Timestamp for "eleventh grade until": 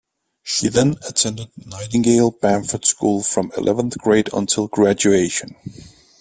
3.55-4.63